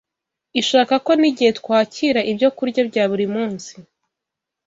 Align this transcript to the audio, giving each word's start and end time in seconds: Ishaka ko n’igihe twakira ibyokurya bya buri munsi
Ishaka 0.61 0.93
ko 1.05 1.11
n’igihe 1.19 1.51
twakira 1.59 2.19
ibyokurya 2.31 2.81
bya 2.89 3.03
buri 3.11 3.25
munsi 3.35 3.73